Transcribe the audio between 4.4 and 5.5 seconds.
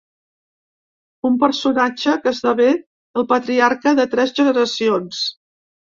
generacions.